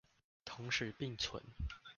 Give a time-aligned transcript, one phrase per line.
[0.43, 1.39] 同時並存